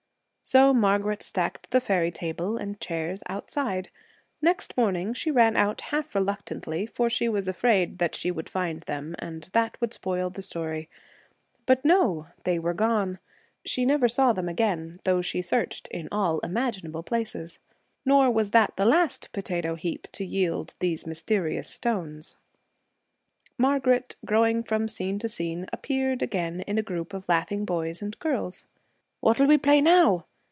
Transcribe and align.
So 0.43 0.73
Margaret 0.73 1.21
stacked 1.21 1.71
the 1.71 1.79
fairy 1.79 2.11
table 2.11 2.57
and 2.57 2.77
chairs 2.81 3.23
outside. 3.27 3.89
Next 4.41 4.75
morning, 4.75 5.13
she 5.13 5.31
ran 5.31 5.55
out 5.55 5.79
half 5.79 6.13
reluctantly, 6.13 6.85
for 6.85 7.09
she 7.09 7.29
was 7.29 7.47
afraid 7.47 8.03
she 8.11 8.31
would 8.31 8.49
find 8.49 8.81
them 8.81 9.15
and 9.17 9.43
that 9.53 9.79
would 9.79 9.93
spoil 9.93 10.29
the 10.29 10.41
story. 10.41 10.89
But, 11.65 11.85
no! 11.85 12.27
they 12.43 12.59
were 12.59 12.73
gone. 12.73 13.19
She 13.63 13.85
never 13.85 14.09
saw 14.09 14.33
them 14.33 14.49
again, 14.49 14.99
though 15.05 15.21
she 15.21 15.41
searched 15.41 15.87
in 15.87 16.09
all 16.11 16.39
imaginable 16.39 17.03
places. 17.03 17.59
Nor 18.03 18.29
was 18.29 18.51
that 18.51 18.75
the 18.75 18.83
last 18.83 19.31
potato 19.31 19.75
heap 19.75 20.05
to 20.11 20.25
yield 20.25 20.73
these 20.81 21.07
mysterious 21.07 21.69
stones. 21.69 22.35
Margaret, 23.57 24.17
growing 24.25 24.63
from 24.63 24.89
scene 24.89 25.17
to 25.19 25.29
scene, 25.29 25.65
appeared 25.71 26.21
again 26.21 26.59
in 26.61 26.77
a 26.77 26.83
group 26.83 27.13
of 27.13 27.29
laughing 27.29 27.63
boys 27.63 28.01
and 28.01 28.19
girls. 28.19 28.65
'What'll 29.21 29.47
we 29.47 29.57
play 29.57 29.79
now?' 29.79 30.25